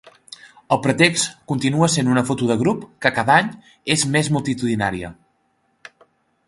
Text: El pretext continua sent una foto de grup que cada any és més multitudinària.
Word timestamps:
El 0.75 0.79
pretext 0.85 1.27
continua 1.51 1.89
sent 1.97 2.09
una 2.13 2.23
foto 2.31 2.47
de 2.53 2.57
grup 2.63 2.89
que 3.07 3.13
cada 3.19 3.37
any 3.43 3.53
és 3.97 4.09
més 4.17 4.33
multitudinària. 4.39 5.15